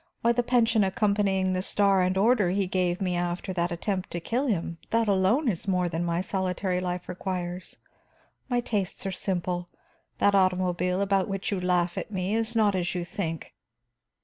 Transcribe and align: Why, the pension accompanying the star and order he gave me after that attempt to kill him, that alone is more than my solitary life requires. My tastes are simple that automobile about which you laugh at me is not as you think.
Why, 0.23 0.31
the 0.31 0.41
pension 0.41 0.83
accompanying 0.83 1.53
the 1.53 1.61
star 1.61 2.01
and 2.01 2.17
order 2.17 2.49
he 2.49 2.65
gave 2.65 3.01
me 3.01 3.15
after 3.15 3.53
that 3.53 3.71
attempt 3.71 4.09
to 4.09 4.19
kill 4.19 4.47
him, 4.47 4.79
that 4.89 5.07
alone 5.07 5.47
is 5.47 5.67
more 5.67 5.87
than 5.87 6.03
my 6.03 6.21
solitary 6.21 6.79
life 6.79 7.07
requires. 7.07 7.77
My 8.49 8.61
tastes 8.61 9.05
are 9.05 9.11
simple 9.11 9.69
that 10.17 10.33
automobile 10.33 11.01
about 11.01 11.27
which 11.27 11.51
you 11.51 11.61
laugh 11.61 11.99
at 11.99 12.09
me 12.09 12.33
is 12.33 12.55
not 12.55 12.73
as 12.73 12.95
you 12.95 13.05
think. 13.05 13.53